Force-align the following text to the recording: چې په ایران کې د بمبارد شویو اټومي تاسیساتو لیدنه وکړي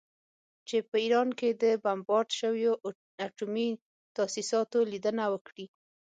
چې 0.67 0.77
په 0.89 0.95
ایران 1.03 1.29
کې 1.39 1.49
د 1.63 1.63
بمبارد 1.83 2.29
شویو 2.39 2.73
اټومي 3.25 3.69
تاسیساتو 4.17 4.79
لیدنه 4.91 5.23
وکړي 5.33 5.65